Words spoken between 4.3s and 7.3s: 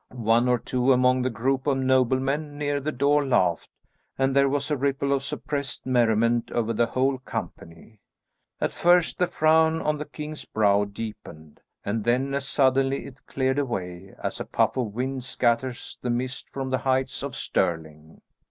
there was a ripple of suppressed merriment over the whole